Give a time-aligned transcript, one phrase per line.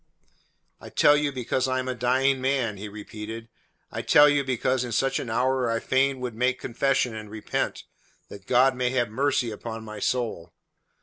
[0.79, 3.49] "I tell you because I am a dying man," he repeated.
[3.91, 7.29] "I tell it you because in such an hour I fain would make confession and
[7.29, 7.83] repent,
[8.27, 10.53] that God may have mercy upon my soul.